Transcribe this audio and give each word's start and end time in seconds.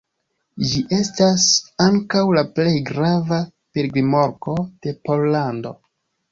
Ĝi 0.69 0.79
estas 0.99 1.45
ankaŭ 1.89 2.23
la 2.39 2.45
plej 2.57 2.73
grava 2.89 3.41
pilgrimloko 3.77 4.59
de 4.67 4.99
Pollando. 5.07 5.79